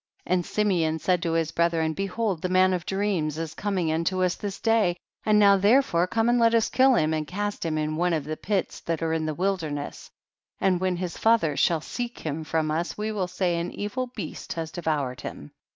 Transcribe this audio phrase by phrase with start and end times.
[0.25, 0.33] 25.
[0.39, 4.23] And Simeon said to his breth ren, behold the man of dreams is coming unto
[4.23, 7.77] us this day, and now therefore come and let us kill him and cast him
[7.77, 10.09] in one of the pits that are in the wilderness,
[10.59, 14.53] and when his father shall seek him from us, we will say an evil beast
[14.53, 15.51] has devoured him.